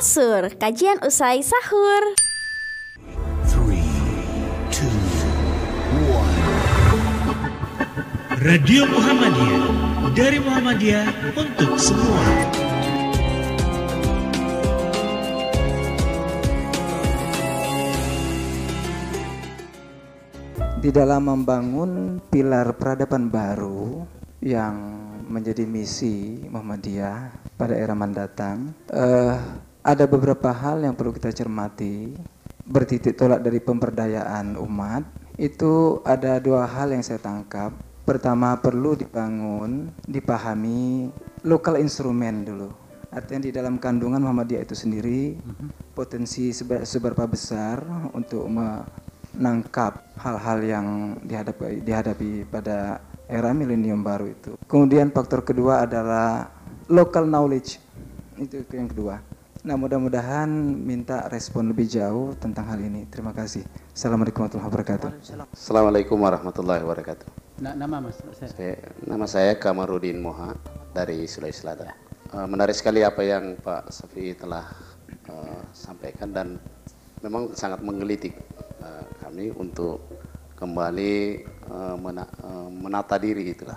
[0.00, 2.16] Kasur, kajian usai sahur.
[3.44, 3.84] Three,
[4.72, 4.88] two,
[6.08, 6.40] one.
[8.40, 9.68] Radio Muhammadiyah
[10.16, 11.04] dari Muhammadiyah
[11.36, 12.24] untuk semua.
[20.80, 24.08] Di dalam membangun pilar peradaban baru
[24.40, 24.80] yang
[25.28, 32.12] menjadi misi Muhammadiyah pada era mendatang, eh, ada beberapa hal yang perlu kita cermati.
[32.70, 35.02] Bertitik tolak dari pemberdayaan umat,
[35.40, 37.72] itu ada dua hal yang saya tangkap.
[38.04, 41.10] Pertama perlu dibangun, dipahami
[41.42, 42.68] lokal instrumen dulu.
[43.10, 45.34] Artinya di dalam kandungan Muhammadiyah itu sendiri
[45.96, 47.82] potensi seba- seberapa besar
[48.14, 50.86] untuk menangkap hal-hal yang
[51.26, 54.54] dihadapi, dihadapi pada era milenium baru itu.
[54.70, 56.54] Kemudian faktor kedua adalah
[56.86, 57.82] local knowledge.
[58.38, 59.29] Itu yang kedua.
[59.60, 60.48] Nah mudah-mudahan
[60.88, 63.04] minta respon lebih jauh tentang hal ini.
[63.12, 63.60] Terima kasih.
[63.92, 65.08] Assalamualaikum warahmatullahi wabarakatuh.
[65.52, 67.26] Assalamualaikum warahmatullahi wabarakatuh.
[67.60, 68.48] Na- nama mas saya.
[68.48, 70.56] Saya, nama saya Kamarudin Moha
[70.96, 71.92] dari Sulawesi Selatan.
[72.32, 74.64] Eh, menarik sekali apa yang Pak Safi telah
[75.28, 76.56] eh, sampaikan dan
[77.20, 78.32] memang sangat menggelitik
[78.80, 80.08] eh, kami untuk
[80.56, 81.14] kembali
[81.68, 83.76] eh, mena- eh, menata diri itulah.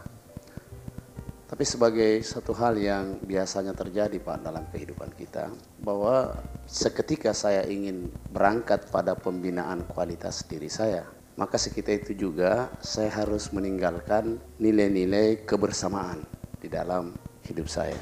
[1.54, 5.54] Tapi sebagai satu hal yang biasanya terjadi Pak dalam kehidupan kita
[5.86, 6.34] bahwa
[6.66, 11.06] seketika saya ingin berangkat pada pembinaan kualitas diri saya,
[11.38, 16.26] maka seketika itu juga saya harus meninggalkan nilai-nilai kebersamaan
[16.58, 17.14] di dalam
[17.46, 18.02] hidup saya.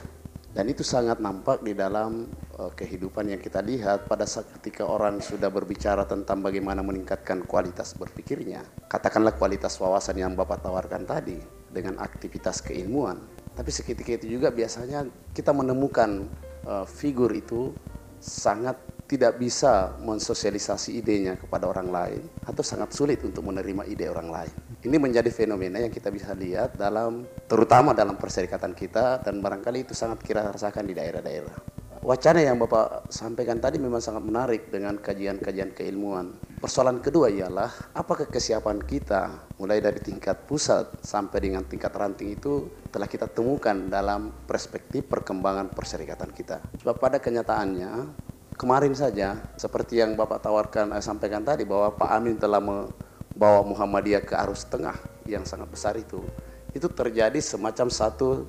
[0.55, 5.19] Dan itu sangat nampak di dalam eh, kehidupan yang kita lihat pada saat ketika orang
[5.19, 8.63] sudah berbicara tentang bagaimana meningkatkan kualitas berpikirnya.
[8.87, 11.35] Katakanlah kualitas wawasan yang Bapak tawarkan tadi
[11.71, 13.40] dengan aktivitas keilmuan.
[13.61, 15.05] Tapi seketika itu juga biasanya
[15.37, 16.25] kita menemukan
[16.65, 17.69] eh, figur itu
[18.17, 18.73] sangat
[19.05, 24.53] tidak bisa mensosialisasi idenya kepada orang lain atau sangat sulit untuk menerima ide orang lain.
[24.81, 29.93] Ini menjadi fenomena yang kita bisa lihat dalam terutama dalam perserikatan kita dan barangkali itu
[29.93, 31.53] sangat kita rasakan di daerah-daerah.
[32.01, 36.33] Wacana yang Bapak sampaikan tadi memang sangat menarik dengan kajian-kajian keilmuan.
[36.61, 42.69] Persoalan kedua ialah apakah kesiapan kita mulai dari tingkat pusat sampai dengan tingkat ranting itu
[42.93, 46.61] telah kita temukan dalam perspektif perkembangan perserikatan kita.
[46.85, 48.13] Sebab pada kenyataannya
[48.61, 54.21] kemarin saja seperti yang Bapak tawarkan eh, sampaikan tadi bahwa Pak Amin telah membawa Muhammadiyah
[54.21, 56.21] ke arus tengah yang sangat besar itu.
[56.77, 58.45] Itu terjadi semacam satu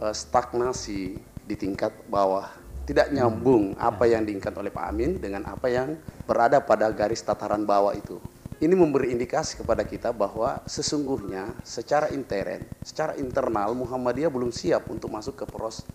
[0.00, 2.59] eh, stagnasi di tingkat bawah.
[2.84, 5.94] Tidak nyambung apa yang diinginkan oleh Pak Amin dengan apa yang
[6.26, 8.18] berada pada garis tataran bawah itu.
[8.60, 15.08] Ini memberi indikasi kepada kita bahwa sesungguhnya secara intern, secara internal Muhammadiyah belum siap untuk
[15.08, 15.88] masuk ke poros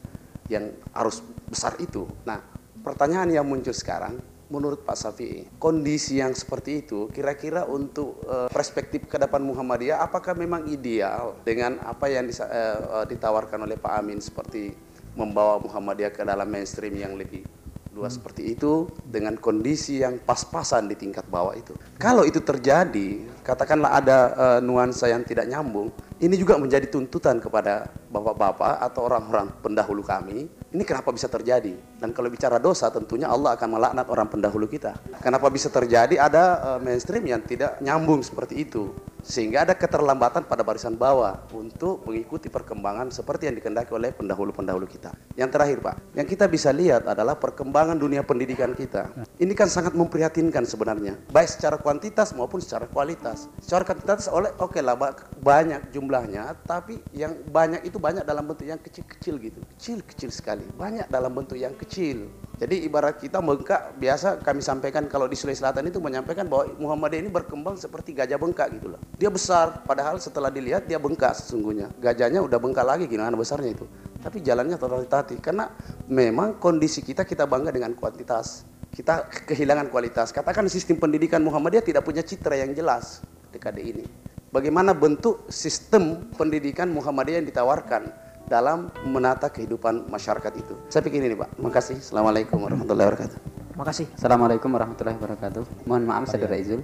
[0.49, 2.09] yang arus besar itu.
[2.25, 2.41] Nah,
[2.81, 4.17] pertanyaan yang muncul sekarang,
[4.49, 10.37] menurut Pak Safi'i, kondisi yang seperti itu kira-kira untuk eh, perspektif ke depan Muhammadiyah apakah
[10.37, 14.69] memang ideal dengan apa yang eh, eh, ditawarkan oleh Pak Amin seperti
[15.15, 17.47] membawa Muhammadiyah ke dalam mainstream yang lebih
[17.95, 21.71] luas seperti itu dengan kondisi yang pas-pasan di tingkat bawah itu.
[21.95, 27.87] Kalau itu terjadi, katakanlah ada eh, nuansa yang tidak nyambung, ini juga menjadi tuntutan kepada
[28.11, 30.51] bapak-bapak atau orang-orang pendahulu kami.
[30.75, 31.71] Ini kenapa bisa terjadi?
[31.95, 34.99] Dan kalau bicara dosa, tentunya Allah akan melaknat orang pendahulu kita.
[35.23, 36.19] Kenapa bisa terjadi?
[36.19, 36.43] Ada
[36.75, 38.91] eh, mainstream yang tidak nyambung seperti itu,
[39.25, 45.17] sehingga ada keterlambatan pada barisan bawah untuk mengikuti perkembangan seperti yang dikendaki oleh pendahulu-pendahulu kita.
[45.33, 49.09] Yang terakhir, Pak, yang kita bisa lihat adalah perkembangan dunia pendidikan kita.
[49.41, 53.49] Ini kan sangat memprihatinkan sebenarnya, baik secara kuantitas maupun secara kualitas.
[53.57, 58.69] Secara kuantitas oleh oke lah ba- banyak jumlahnya, tapi yang banyak itu banyak dalam bentuk
[58.69, 62.29] yang kecil-kecil gitu, kecil-kecil sekali, banyak dalam bentuk yang kecil.
[62.55, 67.27] Jadi ibarat kita bengkak, biasa kami sampaikan kalau di Sulawesi Selatan itu menyampaikan bahwa Muhammadiyah
[67.27, 68.99] ini berkembang seperti gajah bengkak gitu loh.
[69.19, 71.91] Dia besar, padahal setelah dilihat dia bengkak sesungguhnya.
[71.99, 73.83] Gajahnya udah bengkak lagi gimana besarnya itu.
[74.23, 75.67] Tapi jalannya totalitati karena
[76.07, 78.63] memang kondisi kita kita bangga dengan kuantitas.
[78.87, 80.31] Kita kehilangan kualitas.
[80.31, 83.19] Katakan sistem pendidikan Muhammadiyah tidak punya citra yang jelas
[83.51, 84.07] dekade ini.
[84.55, 88.07] Bagaimana bentuk sistem pendidikan Muhammadiyah yang ditawarkan
[88.45, 90.73] dalam menata kehidupan masyarakat itu.
[90.89, 91.57] Saya pikir ini Pak.
[91.57, 91.97] Makasih.
[91.97, 93.37] Assalamualaikum warahmatullahi wabarakatuh.
[93.75, 94.07] Makasih.
[94.15, 95.83] Assalamualaikum warahmatullahi wabarakatuh.
[95.83, 96.79] Mohon maaf saudara Izul.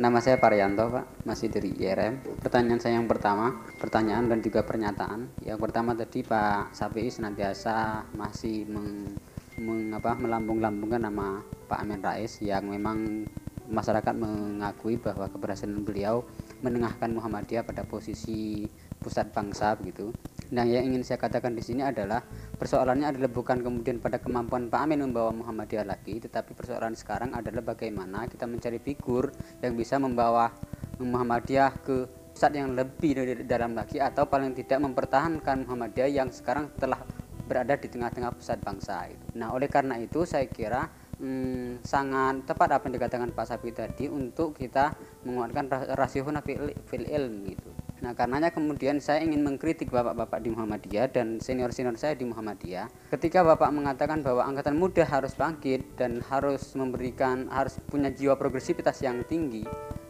[0.00, 2.40] Nama saya Parianto Pak, masih dari IRM.
[2.40, 5.28] Pertanyaan saya yang pertama, pertanyaan dan juga pernyataan.
[5.44, 9.20] Yang pertama tadi Pak Sapi senantiasa masih meng,
[9.60, 13.28] meng- apa, melambung-lambungkan nama Pak Amin Rais yang memang
[13.68, 16.24] masyarakat mengakui bahwa keberhasilan beliau
[16.64, 18.64] menengahkan Muhammadiyah pada posisi
[19.04, 20.16] pusat bangsa begitu.
[20.52, 22.20] Nah, yang ingin saya katakan di sini adalah
[22.60, 27.64] persoalannya adalah bukan kemudian pada kemampuan Pak Amin membawa Muhammadiyah lagi, tetapi persoalan sekarang adalah
[27.64, 29.32] bagaimana kita mencari figur
[29.64, 30.52] yang bisa membawa
[31.00, 32.04] Muhammadiyah ke
[32.36, 37.00] pusat yang lebih dari dalam lagi atau paling tidak mempertahankan Muhammadiyah yang sekarang telah
[37.48, 39.24] berada di tengah-tengah pusat bangsa itu.
[39.40, 40.84] Nah, oleh karena itu saya kira
[41.16, 44.92] hmm, sangat tepat apa yang dikatakan Pak Sapi tadi untuk kita
[45.24, 47.71] menguatkan rasio fil, fil ilm gitu.
[48.02, 53.46] Nah, karenanya kemudian saya ingin mengkritik bapak-bapak di Muhammadiyah dan senior-senior saya di Muhammadiyah ketika
[53.46, 59.22] bapak mengatakan bahwa angkatan muda harus bangkit dan harus memberikan harus punya jiwa progresivitas yang
[59.30, 59.62] tinggi.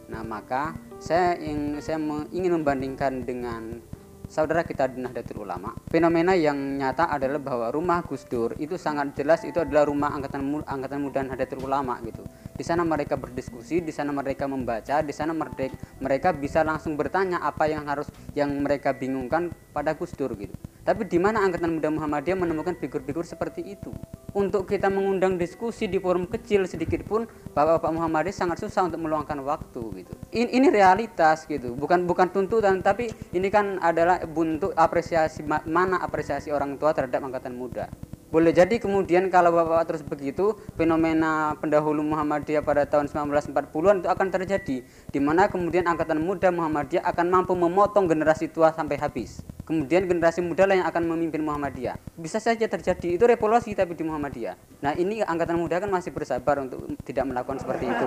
[0.09, 2.01] Nah, maka saya ingin saya
[2.33, 3.85] ingin membandingkan dengan
[4.33, 9.13] saudara kita di Nahdlatul Ulama, fenomena yang nyata adalah bahwa rumah Gus Dur itu sangat
[9.13, 12.25] jelas itu adalah rumah angkatan angkatan muda Nahdlatul Ulama gitu.
[12.57, 15.69] Di sana mereka berdiskusi, di sana mereka membaca, di sana mereka
[16.01, 20.57] mereka bisa langsung bertanya apa yang harus yang mereka bingungkan pada Gus Dur gitu.
[20.83, 23.95] Tapi di mana angkatan muda Muhammadiyah menemukan figur-figur seperti itu?
[24.35, 29.39] Untuk kita mengundang diskusi di forum kecil sedikit pun, Bapak-bapak Muhammadiyah sangat susah untuk meluangkan
[29.47, 30.13] waktu gitu.
[30.35, 36.51] Ini, ini realitas gitu, bukan bukan tuntutan, tapi ini kan adalah bentuk apresiasi mana apresiasi
[36.51, 37.87] orang tua terhadap angkatan muda.
[38.33, 44.29] Boleh jadi kemudian kalau Bapak terus begitu, fenomena pendahulu Muhammadiyah pada tahun 1940-an itu akan
[44.33, 49.45] terjadi di mana kemudian angkatan muda Muhammadiyah akan mampu memotong generasi tua sampai habis.
[49.69, 52.01] Kemudian generasi muda lah yang akan memimpin Muhammadiyah.
[52.17, 54.81] Bisa saja terjadi itu revolusi tapi di Muhammadiyah.
[54.81, 58.07] Nah, ini angkatan muda kan masih bersabar untuk tidak melakukan seperti itu.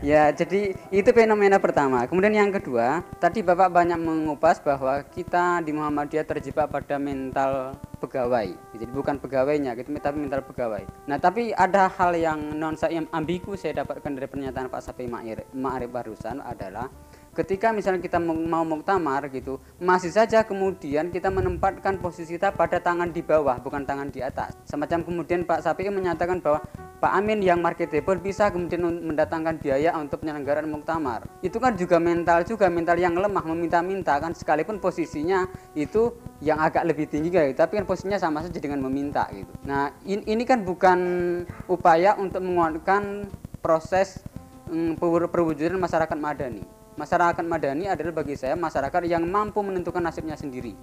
[0.00, 2.08] Ya, jadi itu fenomena pertama.
[2.08, 8.48] Kemudian yang kedua, tadi Bapak banyak mengupas bahwa kita di Muhammadiyah terjebak pada mental pegawai.
[8.72, 10.88] Jadi bukan pegawainya, gitu, tapi mental pegawai.
[11.04, 15.90] Nah, tapi ada hal yang non saya ambigu saya dapatkan dari pernyataan Pak Sapi Ma'arif
[15.92, 16.88] barusan adalah
[17.30, 23.14] ketika misalnya kita mau muktamar gitu masih saja kemudian kita menempatkan posisi kita pada tangan
[23.14, 24.58] di bawah bukan tangan di atas.
[24.66, 26.66] Semacam kemudian Pak Sapi menyatakan bahwa
[27.00, 31.24] Pak Amin yang marketable bisa kemudian mendatangkan biaya untuk penyelenggaraan muktamar.
[31.40, 34.36] Itu kan juga mental juga mental yang lemah meminta-minta kan.
[34.36, 36.12] Sekalipun posisinya itu
[36.44, 39.48] yang agak lebih tinggi gitu tapi kan posisinya sama saja dengan meminta gitu.
[39.64, 40.98] Nah ini, ini kan bukan
[41.70, 43.32] upaya untuk menguatkan
[43.64, 44.20] proses
[44.68, 45.00] mm,
[45.30, 50.74] perwujudan masyarakat madani Masyarakat madani adalah bagi saya masyarakat yang mampu menentukan nasibnya sendiri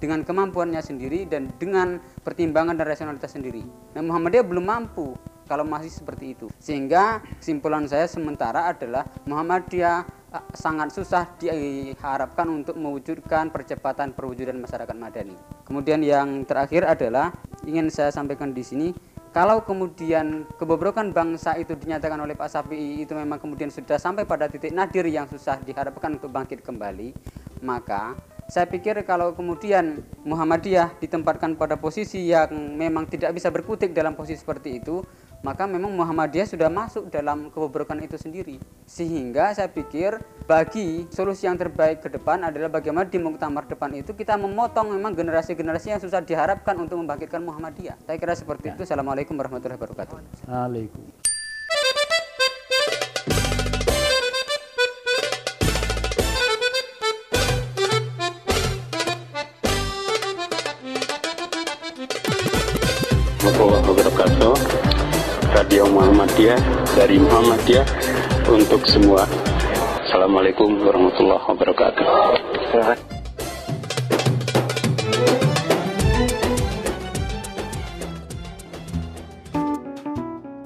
[0.00, 3.62] dengan kemampuannya sendiri dan dengan pertimbangan dan rasionalitas sendiri.
[3.92, 5.12] Nah Muhammadiyah belum mampu
[5.44, 6.46] kalau masih seperti itu.
[6.62, 9.98] Sehingga kesimpulan saya sementara adalah Muhammadiyah
[10.32, 15.36] eh, sangat susah diharapkan untuk mewujudkan percepatan perwujudan masyarakat madani.
[15.68, 17.36] Kemudian yang terakhir adalah
[17.68, 18.88] ingin saya sampaikan di sini
[19.30, 24.50] kalau kemudian kebobrokan bangsa itu dinyatakan oleh Pak Sapi itu memang kemudian sudah sampai pada
[24.50, 27.14] titik nadir yang susah diharapkan untuk bangkit kembali,
[27.62, 28.18] maka
[28.50, 34.42] saya pikir kalau kemudian Muhammadiyah ditempatkan pada posisi yang memang tidak bisa berkutik dalam posisi
[34.42, 35.06] seperti itu,
[35.40, 38.60] maka memang Muhammadiyah sudah masuk dalam kebobrokan itu sendiri.
[38.84, 44.12] Sehingga saya pikir bagi solusi yang terbaik ke depan adalah bagaimana di muktamar depan itu
[44.12, 47.96] kita memotong memang generasi-generasi yang susah diharapkan untuk membangkitkan Muhammadiyah.
[48.04, 48.76] Saya kira seperti ya.
[48.76, 48.84] itu.
[48.84, 50.16] Assalamualaikum warahmatullahi wabarakatuh.
[50.44, 51.28] Waalaikumsalam.
[63.60, 64.89] warahmatullahi wabarakatuh.
[65.70, 66.58] Radio Muhammadiyah
[66.98, 67.86] dari Muhammadiyah
[68.50, 69.22] untuk semua.
[70.02, 72.06] Assalamualaikum warahmatullahi wabarakatuh.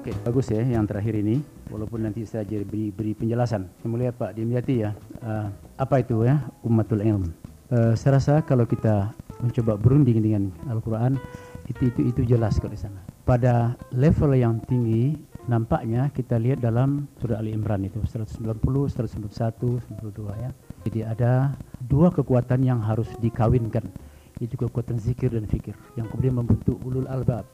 [0.01, 1.37] Oke, bagus ya yang terakhir ini.
[1.69, 3.69] Walaupun nanti saya beri, beri penjelasan.
[3.69, 7.29] Saya melihat Pak Dimyati ya, uh, apa itu ya umatul ilm.
[7.69, 11.21] Uh, saya rasa kalau kita mencoba berunding dengan Al-Quran,
[11.69, 15.17] itu, itu, itu jelas kalau di sana pada level yang tinggi
[15.49, 20.49] nampaknya kita lihat dalam surah Ali Imran itu 190, 191, 92 ya.
[20.85, 23.89] Jadi ada dua kekuatan yang harus dikawinkan.
[24.37, 27.49] Itu kekuatan zikir dan fikir yang kemudian membentuk ulul albab.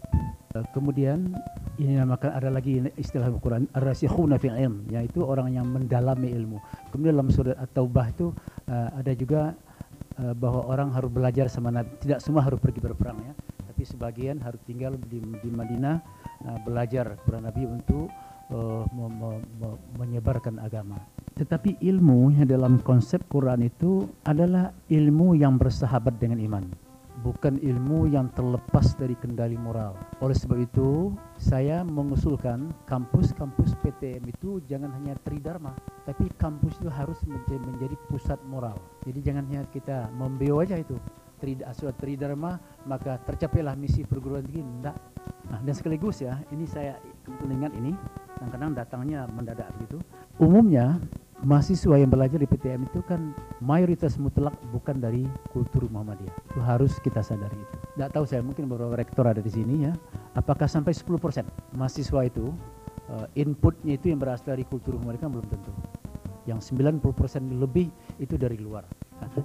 [0.51, 1.31] Eh, kemudian
[1.79, 6.59] ini namakan ada lagi istilah Al-Quran ar-rasikhuna fil ilm yaitu orang yang mendalami ilmu.
[6.91, 8.35] Kemudian dalam surat At-Taubah itu
[8.67, 9.55] uh, ada juga
[10.19, 11.95] uh, bahwa orang harus belajar sama Nabi.
[12.01, 13.33] Tidak semua harus pergi berperang ya
[13.81, 15.97] tapi sebagian harus tinggal di, di Madinah
[16.45, 18.13] uh, belajar kepada Nabi untuk
[18.53, 21.01] uh, me, me, me, menyebarkan agama.
[21.33, 26.61] Tetapi ilmu yang dalam konsep Quran itu adalah ilmu yang bersahabat dengan iman,
[27.25, 29.97] bukan ilmu yang terlepas dari kendali moral.
[30.21, 35.73] Oleh sebab itu, saya mengusulkan kampus-kampus PTM itu jangan hanya tridharma,
[36.05, 38.77] tapi kampus itu harus menjadi, pusat moral.
[39.09, 41.01] Jadi jangan hanya kita membeo aja itu,
[41.74, 44.98] surat tridharma maka tercapailah misi perguruan tinggi enggak
[45.50, 46.95] nah dan sekaligus ya ini saya
[47.43, 47.91] ingat ini
[48.39, 50.00] kadang-kadang datangnya mendadak begitu
[50.39, 51.01] umumnya
[51.41, 56.33] mahasiswa yang belajar di PTM itu kan mayoritas mutlak bukan dari kultur Muhammadiyah.
[56.53, 57.77] Itu harus kita sadari itu.
[57.98, 59.93] Tidak tahu saya mungkin beberapa rektor ada di sini ya.
[60.38, 61.17] Apakah sampai 10%
[61.74, 62.53] mahasiswa itu
[63.10, 65.74] uh, inputnya itu yang berasal dari kultur mereka belum tentu.
[66.45, 67.01] Yang 90%
[67.57, 67.89] lebih
[68.21, 68.86] itu dari luar.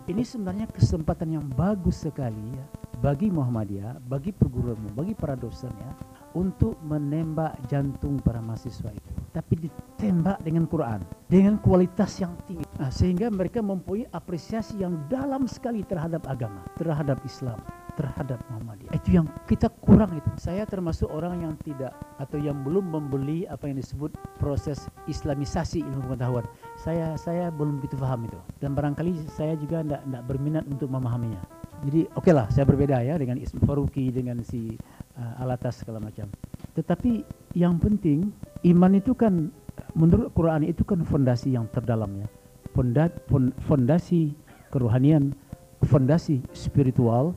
[0.07, 2.67] Ini sebenarnya kesempatan yang bagus sekali ya
[2.97, 5.93] bagi Muhammadiyah, bagi perguruan, bagi para dosennya
[6.33, 9.11] untuk menembak jantung para mahasiswa itu.
[9.37, 12.65] Tapi ditembak dengan Quran, dengan kualitas yang tinggi.
[12.81, 17.61] Nah, sehingga mereka mempunyai apresiasi yang dalam sekali terhadap agama, terhadap Islam,
[18.01, 18.93] terhadap Muhammadiyah.
[18.97, 20.29] Itu yang kita kurang itu.
[20.41, 26.13] Saya termasuk orang yang tidak atau yang belum membeli apa yang disebut proses Islamisasi ilmu
[26.13, 26.45] pengetahuan.
[26.81, 28.39] Saya saya belum begitu paham itu.
[28.61, 31.41] Dan barangkali saya juga tidak berminat untuk memahaminya.
[31.85, 34.81] Jadi oke okay lah saya berbeda ya dengan Ism Faruqi dengan si
[35.21, 36.29] uh, Alatas segala macam.
[36.73, 38.33] Tetapi yang penting
[38.65, 39.53] iman itu kan
[39.93, 42.29] menurut Quran itu kan fondasi yang terdalam ya.
[43.65, 44.37] Fondasi
[44.69, 45.33] kerohanian,
[45.89, 47.33] fondasi spiritual,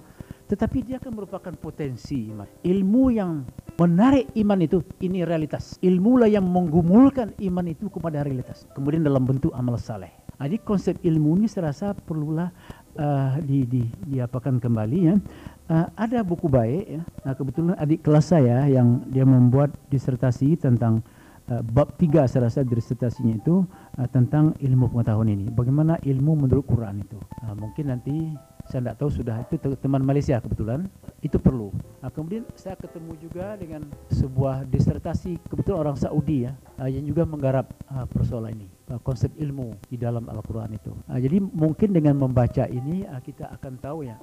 [0.51, 2.49] tetapi dia akan merupakan potensi iman.
[2.65, 3.47] Ilmu yang
[3.79, 5.79] menarik iman itu ini realitas.
[5.79, 8.67] Ilmu lah yang menggumulkan iman itu kepada realitas.
[8.75, 10.11] Kemudian dalam bentuk amal saleh.
[10.39, 12.47] Jadi konsep ilmu ini saya rasa perlulah
[12.95, 15.15] uh, di, di, diapakan kembali ya.
[15.67, 17.01] Uh, ada buku baik ya.
[17.27, 21.03] Nah, kebetulan adik kelas saya yang dia membuat disertasi tentang
[21.51, 23.67] uh, bab tiga saya rasa disertasinya itu
[23.99, 25.51] uh, tentang ilmu pengetahuan ini.
[25.51, 27.19] Bagaimana ilmu menurut Quran itu.
[27.43, 28.15] Uh, mungkin nanti
[28.69, 30.85] saya tidak tahu sudah itu teman Malaysia kebetulan
[31.25, 31.73] itu perlu.
[31.99, 33.83] Nah, kemudian saya ketemu juga dengan
[34.13, 39.33] sebuah disertasi kebetulan orang Saudi ya uh, yang juga menggarap uh, persoalan ini uh, konsep
[39.35, 40.93] ilmu di dalam Al-Quran itu.
[41.09, 44.15] Jadi mungkin dengan membaca ini kita akan tahu ya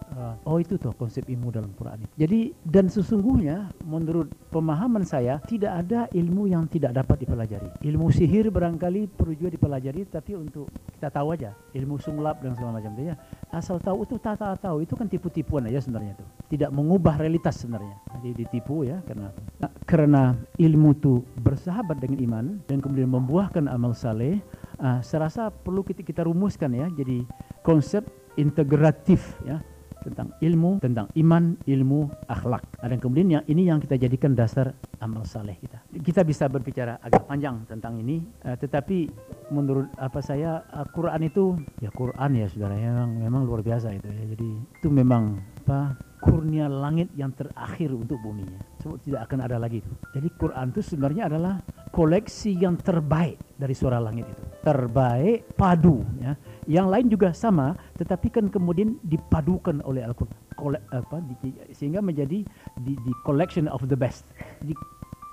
[0.46, 2.12] oh itu tuh konsep ilmu dalam Quran itu.
[2.16, 7.68] Jadi dan sesungguhnya menurut pemahaman saya tidak ada ilmu yang tidak dapat dipelajari.
[7.82, 12.80] Ilmu sihir barangkali perlu juga dipelajari tapi untuk kita tahu aja ilmu sunglap dan segala
[12.80, 13.16] macam itu ya
[13.54, 16.24] asal tahu itu tak tahu itu kan tipu-tipuan aja sebenarnya itu
[16.56, 19.28] tidak mengubah realitas sebenarnya jadi ditipu ya karena
[19.62, 20.22] nah, karena
[20.58, 24.42] ilmu itu bersahabat dengan iman dan kemudian membuahkan amal saleh
[24.82, 27.22] uh, saya perlu kita, kita rumuskan ya jadi
[27.62, 28.02] konsep
[28.36, 29.62] integratif ya
[30.06, 32.62] tentang ilmu, tentang iman, ilmu, akhlak.
[32.78, 34.70] Dan kemudian yang ini yang kita jadikan dasar
[35.02, 35.82] amal saleh kita.
[35.98, 39.10] Kita bisa berbicara agak panjang tentang ini, uh, tetapi
[39.50, 44.08] menurut apa saya uh, Quran itu ya Quran ya saudara memang memang luar biasa itu
[44.10, 44.24] ya.
[44.34, 44.48] Jadi
[44.80, 48.60] itu memang apa kurnia langit yang terakhir untuk bumi ya.
[48.82, 49.92] So, tidak akan ada lagi itu.
[50.16, 51.54] Jadi Quran itu sebenarnya adalah
[51.94, 54.42] koleksi yang terbaik dari suara langit itu.
[54.66, 56.34] Terbaik padu ya
[56.66, 62.42] yang lain juga sama, tetapi kan kemudian dipadukan oleh Al-Quran apa di, sehingga menjadi
[62.82, 64.26] di, di collection of the best.
[64.58, 64.74] Di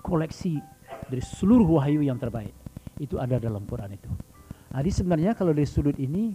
[0.06, 0.62] koleksi
[1.10, 2.54] dari seluruh wahyu yang terbaik.
[3.00, 4.10] Itu ada dalam Quran itu.
[4.74, 6.34] Jadi sebenarnya kalau dari sudut ini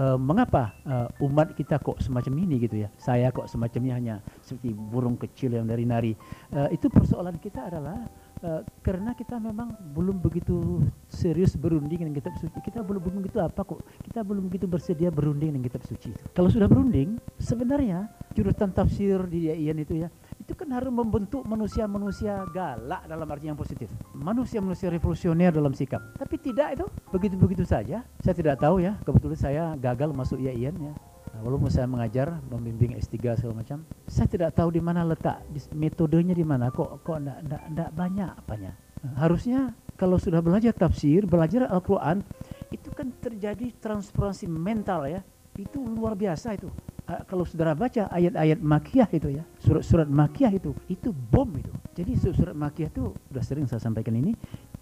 [0.00, 2.88] uh, mengapa uh, umat kita kok semacam ini gitu ya?
[2.96, 6.16] Saya kok semacamnya hanya seperti burung kecil yang dari nari.
[6.48, 8.08] Uh, itu persoalan kita adalah
[8.44, 12.52] Uh, karena kita memang belum begitu serius berunding dengan kitab suci.
[12.60, 13.80] Kita belum begitu apa kok.
[14.04, 16.12] Kita belum begitu bersedia berunding dengan kitab suci.
[16.36, 18.04] Kalau sudah berunding, sebenarnya
[18.36, 20.12] jurutan tafsir di IAIN itu ya,
[20.44, 23.88] itu kan harus membentuk manusia-manusia galak dalam arti yang positif.
[24.12, 26.04] Manusia-manusia revolusioner dalam sikap.
[26.20, 28.04] Tapi tidak itu, begitu-begitu saja.
[28.20, 30.92] Saya tidak tahu ya, kebetulan saya gagal masuk IAIN ya.
[31.40, 35.42] Walaupun saya mengajar membimbing S3 segala macam saya tidak tahu di mana letak
[35.74, 36.70] metodenya di mana.
[36.70, 38.78] Kok kok enggak banyak apanya.
[39.18, 42.22] Harusnya kalau sudah belajar tafsir belajar Al-Qur'an
[42.70, 45.26] itu kan terjadi transformasi mental ya.
[45.58, 46.70] Itu luar biasa itu
[47.04, 52.56] kalau saudara baca ayat-ayat makiyah itu ya surat-surat makiyah itu itu bom itu jadi surat
[52.56, 54.32] makiyah itu sudah sering saya sampaikan ini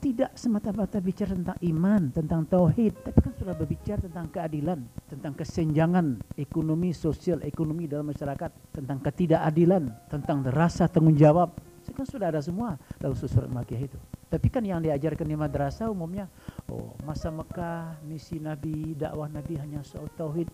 [0.03, 6.19] tidak semata-mata bicara tentang iman, tentang tauhid, tapi kan sudah berbicara tentang keadilan, tentang kesenjangan
[6.35, 11.55] ekonomi, sosial, ekonomi dalam masyarakat, tentang ketidakadilan, tentang rasa tanggung jawab.
[11.87, 13.99] Itu kan sudah ada semua dalam surat Makiyah itu.
[14.27, 16.27] Tapi kan yang diajarkan di madrasah umumnya,
[16.67, 20.51] oh masa Mekah, misi Nabi, dakwah Nabi hanya soal tauhid.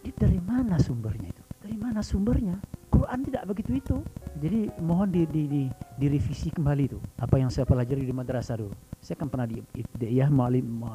[0.00, 1.44] Ini dari mana sumbernya itu?
[1.60, 2.56] Dari mana sumbernya?
[2.88, 3.96] Quran tidak begitu itu.
[4.40, 5.62] Jadi mohon di, di, di,
[6.00, 6.96] direvisi kembali itu.
[7.20, 8.72] Apa yang saya pelajari di madrasah dulu.
[9.00, 10.32] Saya kan pernah di Ibtidaiyah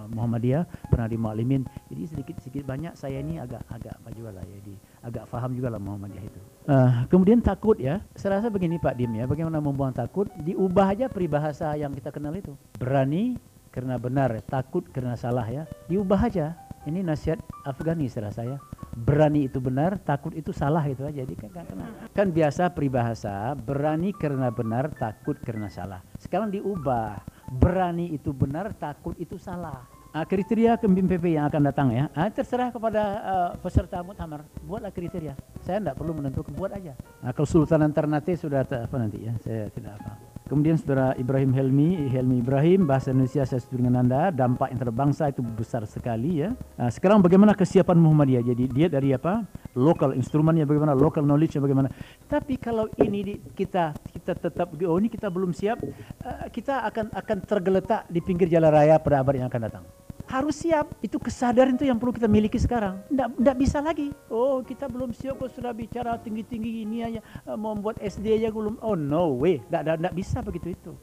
[0.10, 1.70] Muhammadiyah, pernah di Mu'alimin.
[1.94, 4.74] Jadi sedikit sedikit banyak saya ini agak agak apa juga lah ya, di,
[5.06, 6.40] agak faham juga lah Muhammadiyah itu.
[6.66, 8.02] Uh, kemudian takut ya.
[8.18, 10.26] Saya rasa begini Pak Dim ya, bagaimana membuang takut?
[10.42, 12.58] Diubah aja peribahasa yang kita kenal itu.
[12.82, 13.38] Berani
[13.70, 15.70] karena benar, takut karena salah ya.
[15.86, 18.62] Diubah aja Ini nasihat Afghani serah saya.
[18.96, 21.26] Berani itu benar, takut itu salah itu aja.
[21.26, 21.66] Jadi kan, kan,
[22.14, 26.06] kan biasa peribahasa berani karena benar, takut karena salah.
[26.22, 29.84] Sekarang diubah, berani itu benar, takut itu salah.
[30.16, 34.48] Uh, kriteria pemimpin PP yang akan datang ya, uh, terserah kepada uh, peserta muktamar.
[34.64, 35.36] Buatlah kriteria.
[35.60, 36.96] Saya tidak perlu menentukan, buat aja.
[37.20, 40.35] Uh, kalau Sultan Ternate sudah apa nanti ya, saya tidak apa.
[40.46, 45.42] Kemudian saudara Ibrahim Helmi, Helmi Ibrahim, bahasa Indonesia saya setuju dengan Anda, dampak interbangsa itu
[45.42, 46.54] besar sekali ya.
[46.78, 48.46] Nah, sekarang bagaimana kesiapan Muhammadiyah?
[48.54, 49.42] Jadi dia dari apa?
[49.74, 51.90] Lokal instrumennya bagaimana, local knowledge bagaimana.
[52.30, 55.82] Tapi kalau ini di, kita kita tetap oh ini kita belum siap,
[56.22, 60.56] uh, kita akan akan tergeletak di pinggir jalan raya pada abad yang akan datang harus
[60.62, 60.92] siap.
[61.02, 63.02] Itu kesadaran itu yang perlu kita miliki sekarang.
[63.10, 64.12] Tidak bisa lagi.
[64.30, 67.22] Oh kita belum siap kok sudah bicara tinggi-tinggi ini aja.
[67.46, 68.82] Uh, mau membuat SD aja belum.
[68.82, 69.62] Oh no way.
[69.70, 70.94] Tidak bisa begitu itu.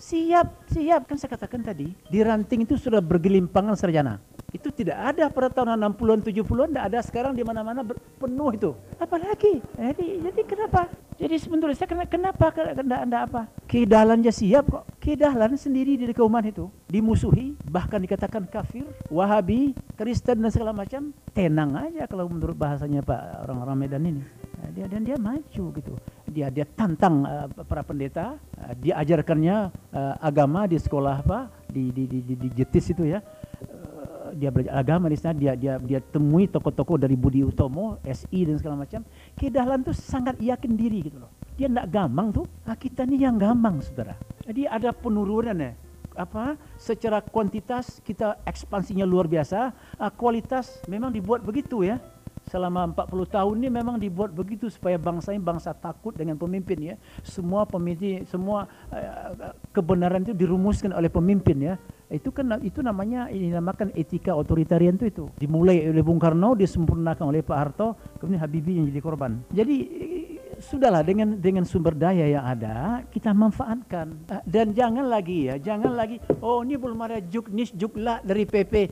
[0.00, 1.04] Siap, siap.
[1.04, 1.92] Kan saya katakan tadi.
[2.08, 4.16] Di ranting itu sudah bergelimpangan sarjana.
[4.48, 6.68] Itu tidak ada pada tahun 60-an, 70-an.
[6.72, 7.84] Tidak ada sekarang di mana-mana
[8.16, 8.72] penuh itu.
[8.96, 9.60] Apalagi.
[9.76, 10.88] Jadi, jadi kenapa?
[11.20, 13.42] Jadi sebenarnya saya kenapa, kenapa anda, apa?
[13.68, 14.88] Kedalan aja siap kok.
[14.96, 21.12] Kedalan sendiri di kauman itu dimusuhi, bahkan dikatakan kafir, Wahabi, Kristen dan segala macam.
[21.36, 24.24] Tenang aja kalau menurut bahasanya Pak orang-orang Medan ini.
[24.60, 25.92] Nah, dia dan dia maju gitu.
[26.24, 31.92] Dia dia tantang uh, para pendeta, uh, dia ajarkannya uh, agama di sekolah apa di
[31.92, 33.20] di di, di, di Jetis itu ya
[34.34, 38.56] dia belajar agama di sana dia dia dia temui tokoh-tokoh dari Budi Utomo SI dan
[38.58, 39.02] segala macam
[39.34, 41.32] Kedahlan tuh sangat yakin diri gitu loh.
[41.56, 44.16] Dia tidak gampang tuh nah, kita ini yang gampang saudara.
[44.44, 45.72] Jadi ada penurunan ya.
[46.18, 46.58] Apa?
[46.76, 52.00] Secara kuantitas kita ekspansinya luar biasa uh, kualitas memang dibuat begitu ya.
[52.50, 56.94] Selama 40 tahun ini memang dibuat begitu supaya bangsa ini bangsa takut dengan pemimpin ya.
[57.22, 61.74] Semua pemimpin semua uh, kebenaran itu dirumuskan oleh pemimpin ya
[62.10, 65.24] itu kan itu namanya ini namakan etika otoritarian itu itu.
[65.38, 69.38] Dimulai oleh Bung Karno disempurnakan oleh Pak Harto kemudian Habibie yang jadi korban.
[69.54, 69.76] Jadi
[70.58, 74.26] sudahlah dengan dengan sumber daya yang ada kita manfaatkan.
[74.42, 78.42] Dan jangan lagi ya jangan lagi oh ini belum ada juk nis juk lah dari
[78.42, 78.90] PP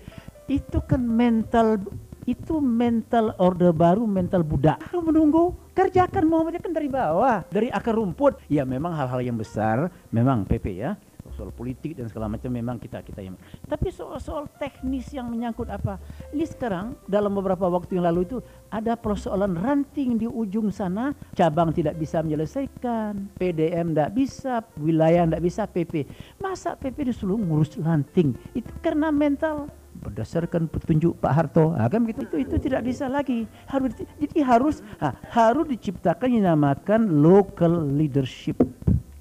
[0.48, 1.82] itu kan mental
[2.28, 4.84] itu mental orde baru, mental budak.
[4.92, 8.36] Menunggu kerjakan Muhammadiyah kan dari bawah, dari akar rumput.
[8.52, 10.92] Ya memang hal-hal yang besar, memang PP ya
[11.38, 13.38] soal politik dan segala macam memang kita kita yang
[13.70, 16.02] tapi soal-soal teknis yang menyangkut apa?
[16.34, 18.42] Ini sekarang dalam beberapa waktu yang lalu itu
[18.74, 25.42] ada persoalan ranting di ujung sana cabang tidak bisa menyelesaikan PDM tidak bisa wilayah tidak
[25.46, 26.10] bisa PP
[26.42, 28.34] masa PP disuruh ngurus ranting?
[28.56, 29.70] Itu karena mental.
[29.98, 31.74] Berdasarkan petunjuk Pak Harto.
[31.74, 32.22] Nah, begitu?
[32.22, 33.50] Itu itu tidak bisa lagi.
[33.66, 38.62] Harus jadi harus ha, harus diciptakan dinamakan local leadership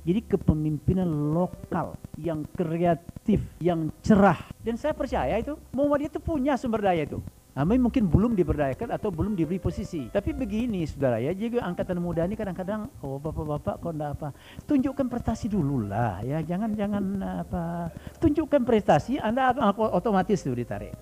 [0.08, 4.40] jadi kepemimpinan lokal yang kreatif, yang cerah.
[4.64, 7.20] Dan saya percaya itu Muhammadiyah itu punya sumber daya itu.
[7.58, 10.08] Kami mungkin belum diberdayakan atau belum diberi posisi.
[10.14, 14.30] Tapi begini saudara ya, juga angkatan muda ini kadang-kadang, oh bapak-bapak kok enggak apa.
[14.70, 17.04] Tunjukkan prestasi dulu lah ya, jangan-jangan
[17.44, 17.90] apa.
[18.22, 20.94] Tunjukkan prestasi, Anda otomatis itu ditarik.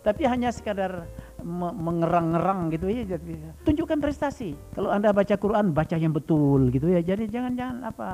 [0.00, 1.04] Tapi hanya sekadar
[1.46, 3.18] mengerang-ngerang gitu ya
[3.62, 4.58] tunjukkan prestasi.
[4.74, 7.00] Kalau anda baca Quran baca yang betul gitu ya.
[7.00, 8.10] Jadi jangan jangan apa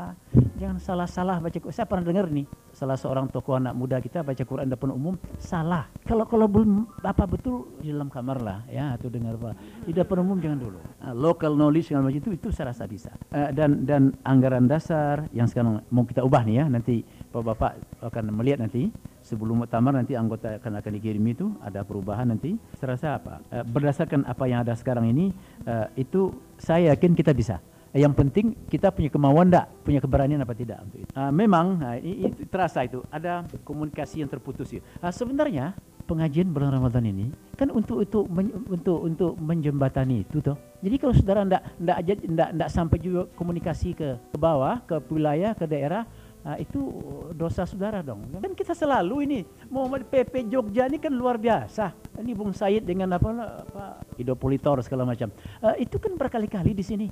[0.61, 1.75] jangan salah-salah baca Quran.
[1.75, 5.89] Saya pernah dengar nih salah seorang tokoh anak muda kita baca Quran depan umum salah.
[6.05, 9.57] Kalau kalau belum apa betul di dalam kamar lah ya atau dengar apa.
[9.87, 10.79] Di depan umum jangan dulu.
[10.81, 13.11] Nah, local knowledge segala macam itu itu saya rasa bisa.
[13.33, 17.01] Uh, dan dan anggaran dasar yang sekarang mau kita ubah nih ya nanti
[17.33, 18.91] bapak-bapak akan melihat nanti
[19.25, 22.61] sebelum muktamar nanti anggota akan akan dikirim itu ada perubahan nanti.
[22.77, 23.41] Saya rasa apa?
[23.49, 25.33] Uh, berdasarkan apa yang ada sekarang ini
[25.65, 27.59] uh, itu saya yakin kita bisa.
[27.95, 29.71] Yang penting kita punya kemauan enggak?
[29.87, 31.11] Punya keberanian apa tidak untuk itu?
[31.31, 33.07] Memang itu terasa itu.
[33.07, 34.83] Ada komunikasi yang terputus ya
[35.15, 38.25] sebenarnya pengajian bulan Ramadan ini kan untuk untuk
[38.69, 40.57] untuk untuk menjembatani itu toh.
[40.85, 45.57] Jadi kalau saudara ndak ndak ndak ndak sampai juga komunikasi ke ke bawah, ke wilayah,
[45.57, 46.05] ke daerah,
[46.45, 46.93] Nah, itu
[47.33, 48.21] dosa saudara dong.
[48.37, 49.39] Kan kita selalu ini
[49.73, 51.97] Muhammad PP Jogja ini kan luar biasa.
[52.21, 53.33] Ini Bung Said dengan apa,
[53.65, 53.85] apa
[54.21, 55.33] Idopolitor segala macam.
[55.65, 57.09] Uh, itu kan berkali-kali di sini.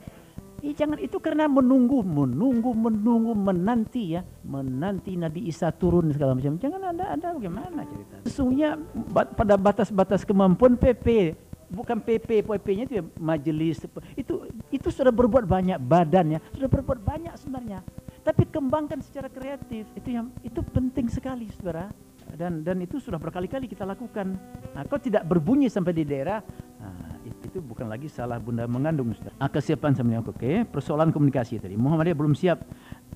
[0.63, 6.61] Eh, jangan itu karena menunggu, menunggu, menunggu, menanti ya, menanti Nabi Isa turun segala macam.
[6.61, 8.15] Jangan ada ada bagaimana cerita.
[8.29, 8.77] Sesungguhnya
[9.33, 11.35] pada batas-batas kemampuan PP
[11.73, 13.81] bukan PP, PP-nya itu ya majelis
[14.13, 17.81] itu itu sudah berbuat banyak badannya, sudah berbuat banyak sebenarnya
[18.23, 19.87] tapi kembangkan secara kreatif.
[19.99, 21.91] Itu yang itu penting sekali saudara.
[22.33, 24.39] Dan dan itu sudah berkali-kali kita lakukan.
[24.73, 26.41] Nah, kalau tidak berbunyi sampai di daerah
[26.81, 29.37] nah, itu, bukan lagi salah bunda mengandung saudara.
[29.37, 30.41] Nah, kesiapan sebenarnya oke.
[30.41, 30.65] Okay.
[30.65, 31.77] persoalan komunikasi tadi.
[31.77, 32.65] Muhammadiyah belum siap.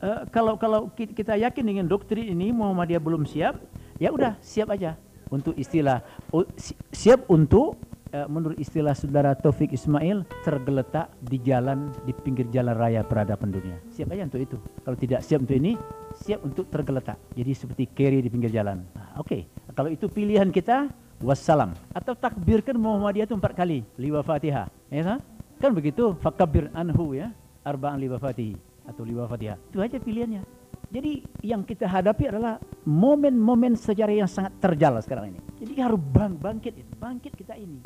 [0.05, 3.57] Uh, kalau kalau kita yakin dengan doktrin ini Muhammadiyah belum siap
[3.97, 5.01] ya udah siap aja
[5.33, 6.05] untuk istilah
[6.92, 7.81] siap untuk
[8.24, 13.76] menurut istilah saudara Taufik Ismail tergeletak di jalan di pinggir jalan raya peradaban dunia.
[13.92, 14.57] Siap aja untuk itu.
[14.81, 15.76] Kalau tidak siap untuk ini,
[16.16, 17.20] siap untuk tergeletak.
[17.37, 18.81] Jadi seperti carry di pinggir jalan.
[18.96, 19.44] Nah, Oke,
[19.76, 20.88] kalau itu pilihan kita,
[21.20, 21.76] wassalam.
[21.92, 24.72] Atau takbirkan Muhammadiyah itu empat kali, liwa fatihah.
[24.88, 25.20] Ya?
[25.61, 27.33] Kan begitu, fakabir anhu ya,
[27.64, 29.57] arba'an liwa fatih atau liwa fatihah.
[29.72, 30.44] Itu aja pilihannya.
[30.87, 35.40] Jadi yang kita hadapi adalah momen-momen sejarah yang sangat terjal sekarang ini.
[35.59, 37.83] Jadi harus bang, bangkit, bangkit kita ini.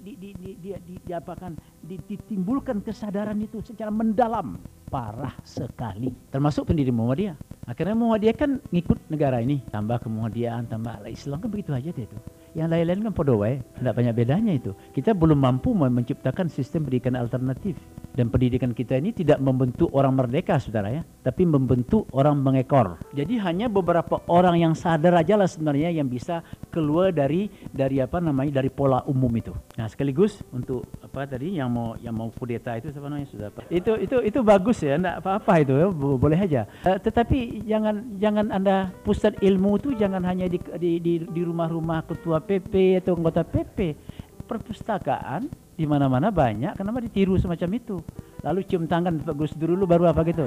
[0.00, 4.56] Diapakan, di, ditimbulkan kesadaran itu secara mendalam.
[4.88, 6.14] Parah sekali.
[6.30, 7.34] Termasuk pendiri Muhammadiyah.
[7.66, 9.58] Akhirnya Muhammadiyah kan ngikut negara ini.
[9.72, 12.18] Tambah kemuhadian, tambah Islam kan begitu aja dia itu.
[12.54, 14.70] Yang lain-lain kan podo wae, tidak banyak bedanya itu.
[14.94, 17.74] Kita belum mampu menciptakan sistem pendidikan alternatif.
[18.14, 23.02] Dan pendidikan kita ini tidak membentuk orang merdeka, saudara ya, tapi membentuk orang mengekor.
[23.10, 28.22] Jadi hanya beberapa orang yang sadar aja lah sebenarnya yang bisa keluar dari dari apa
[28.22, 29.50] namanya dari pola umum itu.
[29.74, 33.48] Nah sekaligus untuk apa tadi yang mau yang mau kudeta itu apa namanya sudah?
[33.66, 36.70] Itu itu itu bagus ya, enggak apa-apa itu ya, bo- boleh aja.
[36.86, 42.06] Eh, tetapi jangan jangan anda pusat ilmu itu jangan hanya di di di, di rumah-rumah
[42.06, 43.98] ketua PP atau anggota PP.
[44.44, 47.96] Perpustakaan di mana-mana banyak, kenapa ditiru semacam itu?
[48.44, 50.46] Lalu cium tangan Pak Gus dulu baru apa gitu?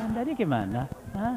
[0.00, 0.86] Anda gimana?
[1.12, 1.36] Hah?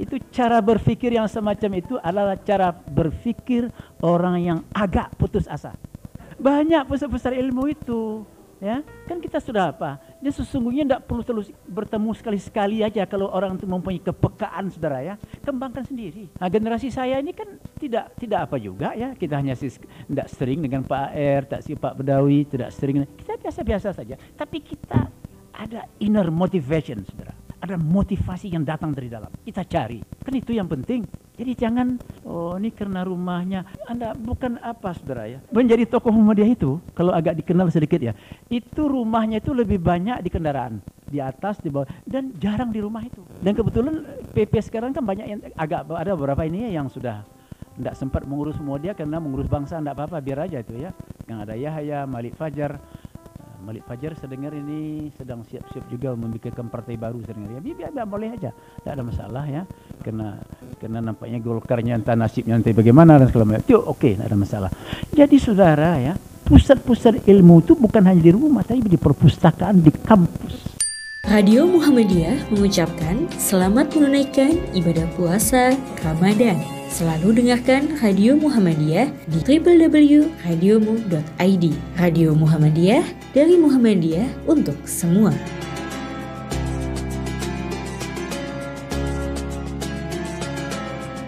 [0.00, 3.68] Itu cara berpikir yang semacam itu adalah cara berpikir
[4.00, 5.76] orang yang agak putus asa.
[6.40, 8.24] Banyak pusat-pusat ilmu itu,
[8.64, 10.00] ya kan kita sudah apa?
[10.24, 15.14] Dia sesungguhnya tidak perlu terus bertemu sekali-sekali aja kalau orang itu mempunyai kepekaan, saudara ya.
[15.44, 16.32] Kembangkan sendiri.
[16.40, 19.12] Nah, generasi saya ini kan tidak tidak apa juga ya.
[19.12, 23.04] Kita hanya tidak sering dengan Pak AR, tak si Pak Bedawi, tidak sering.
[23.04, 24.16] Kita biasa-biasa saja.
[24.16, 25.12] Tapi kita
[25.60, 27.36] ada inner motivation, saudara.
[27.60, 29.28] Ada motivasi yang datang dari dalam.
[29.44, 30.00] Kita cari.
[30.00, 31.04] Kan itu yang penting.
[31.40, 31.96] Jadi jangan,
[32.28, 33.64] oh ini karena rumahnya.
[33.88, 35.40] Anda bukan apa saudara ya.
[35.48, 38.12] Menjadi tokoh Muhammadiyah itu, kalau agak dikenal sedikit ya.
[38.52, 40.84] Itu rumahnya itu lebih banyak di kendaraan.
[41.08, 41.88] Di atas, di bawah.
[42.04, 43.24] Dan jarang di rumah itu.
[43.40, 44.04] Dan kebetulan
[44.36, 47.24] PP sekarang kan banyak yang agak ada beberapa ini ya yang sudah
[47.80, 50.92] tidak sempat mengurus Muhammadiyah karena mengurus bangsa tidak apa-apa biar aja itu ya.
[51.24, 52.76] Yang ada Yahya, Malik Fajar,
[53.60, 57.60] Malik Fajar saya dengar ini sedang siap-siap juga memikirkan partai baru saya dengar.
[57.60, 58.50] Ya biar, biar boleh aja.
[58.56, 59.62] Tidak ada masalah ya.
[60.00, 60.40] Karena
[60.80, 63.62] karena nampaknya Golkarnya entah nasibnya nanti bagaimana dan segala macam.
[63.84, 64.70] Oke, tidak ada masalah.
[65.12, 66.16] Jadi saudara ya,
[66.48, 70.80] pusat-pusat ilmu itu bukan hanya di rumah tapi di perpustakaan di kampus.
[71.28, 76.79] Radio Muhammadiyah mengucapkan selamat menunaikan ibadah puasa Ramadan.
[76.90, 81.64] Selalu dengarkan Radio Muhammadiyah di www.radiomu.id.
[81.94, 85.30] Radio Muhammadiyah dari Muhammadiyah untuk semua.